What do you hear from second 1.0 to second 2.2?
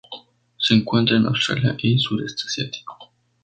en Australia y